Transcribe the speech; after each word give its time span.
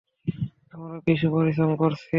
আমরা 0.73 0.95
বেশি 1.07 1.27
পরিশ্রম 1.33 1.71
করছি। 1.81 2.07